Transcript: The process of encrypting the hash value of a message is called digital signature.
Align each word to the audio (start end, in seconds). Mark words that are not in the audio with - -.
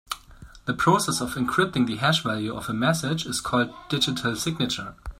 The 0.65 0.73
process 0.73 1.21
of 1.21 1.35
encrypting 1.35 1.85
the 1.85 1.97
hash 1.97 2.23
value 2.23 2.55
of 2.55 2.67
a 2.69 2.73
message 2.73 3.27
is 3.27 3.39
called 3.39 3.71
digital 3.87 4.35
signature. 4.35 4.95